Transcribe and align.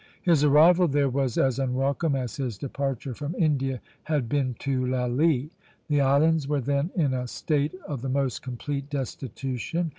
His 0.23 0.43
arrival 0.43 0.87
there 0.87 1.09
was 1.11 1.37
as 1.37 1.59
unwelcome 1.59 2.15
as 2.15 2.37
his 2.37 2.57
departure 2.57 3.13
from 3.13 3.35
India 3.35 3.81
had 4.05 4.27
been 4.27 4.55
to 4.57 4.83
Lally. 4.87 5.51
The 5.89 6.01
islands 6.01 6.47
were 6.47 6.59
then 6.61 6.89
in 6.95 7.13
a 7.13 7.27
state 7.27 7.75
of 7.87 8.01
the 8.01 8.09
most 8.09 8.41
complete 8.41 8.89
destitution. 8.89 9.89